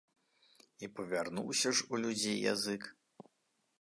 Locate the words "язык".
2.53-2.81